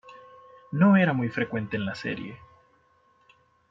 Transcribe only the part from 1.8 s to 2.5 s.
la serie.